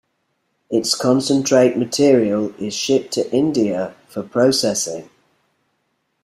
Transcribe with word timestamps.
Its 0.71 0.95
concentrate 0.95 1.77
material 1.77 2.55
is 2.57 2.73
shipped 2.73 3.13
to 3.13 3.31
India 3.31 3.93
for 4.07 4.23
processing. 4.23 5.07